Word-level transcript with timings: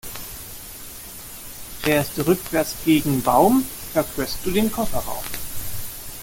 Fährste 1.83 2.25
rückwärts 2.25 2.73
gegen 2.85 3.21
Baum, 3.21 3.63
verkürzt 3.93 4.39
du 4.43 4.49
den 4.49 4.71
Kofferraum. 4.71 5.23